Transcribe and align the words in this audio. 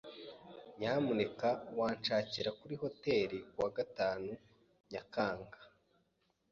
Nyamuneka 0.77 1.49
wanshakira 1.77 2.49
kuri 2.59 2.75
hoteri 2.83 3.37
kuwa 3.51 3.69
gatanu 3.77 4.31
Nyakanga 4.89 5.59
Nyakanga 5.59 5.59
h? 5.63 5.65